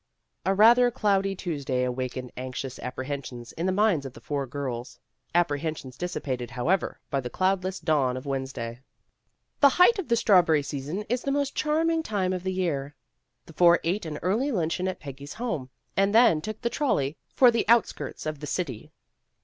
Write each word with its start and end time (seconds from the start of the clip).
A 0.47 0.55
rather 0.55 0.89
cloudy 0.89 1.35
Tuesday 1.35 1.83
awakened 1.83 2.31
anxious 2.35 2.79
apprehensions 2.79 3.51
in 3.51 3.67
the 3.67 3.71
minds 3.71 4.03
of 4.03 4.13
the 4.13 4.19
four 4.19 4.47
girls, 4.47 4.97
apprehensions 5.35 5.95
dissipated, 5.95 6.49
however, 6.49 6.99
by 7.11 7.19
the 7.21 7.29
cloudless 7.29 7.79
dawn 7.79 8.17
of 8.17 8.25
Wednesday. 8.25 8.81
The 9.59 9.69
height 9.69 9.99
of 9.99 10.07
the 10.07 10.15
strawberry 10.15 10.63
season 10.63 11.03
is 11.07 11.21
the 11.21 11.31
most 11.31 11.53
charming 11.53 12.01
time 12.01 12.33
of 12.33 12.41
the 12.41 12.51
year. 12.51 12.95
The 13.45 13.53
four 13.53 13.79
ate 13.83 14.07
an 14.07 14.17
early 14.23 14.51
lunch 14.51 14.79
eon 14.79 14.87
at 14.87 14.99
Peggy's 14.99 15.35
home, 15.35 15.69
and 15.95 16.15
then 16.15 16.41
took 16.41 16.61
the 16.61 16.71
trol 16.71 16.95
ley 16.95 17.15
for 17.35 17.51
the 17.51 17.65
outskirts 17.69 18.25
of 18.25 18.39
the 18.39 18.47
city. 18.47 18.91